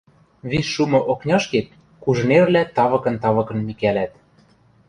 Виш 0.49 0.67
шумы 0.73 0.99
окняшкет 1.11 1.67
кужынерлӓ 2.03 2.63
тавыкын-тавыкын 2.75 3.59
микӓлӓт. 3.67 4.13